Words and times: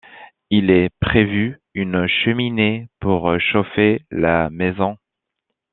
il 0.49 0.71
est 0.71 0.89
prévu 0.99 1.61
une 1.75 2.07
cheminée 2.07 2.89
pour 2.99 3.29
chauffer 3.39 4.03
la 4.09 4.49
maison 4.49 4.97